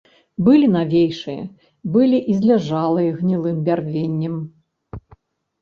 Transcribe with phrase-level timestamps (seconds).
[0.45, 1.43] Былі навейшыя,
[1.95, 4.35] былі і зляжалыя гнілым бярвеннем.